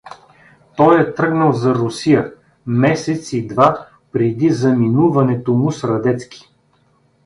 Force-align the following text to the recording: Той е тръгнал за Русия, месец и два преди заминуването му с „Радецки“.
Той 0.77 1.01
е 1.01 1.13
тръгнал 1.13 1.51
за 1.51 1.75
Русия, 1.75 2.33
месец 2.67 3.33
и 3.33 3.47
два 3.47 3.87
преди 4.11 4.49
заминуването 4.49 5.53
му 5.53 5.71
с 5.71 5.83
„Радецки“. 5.83 6.53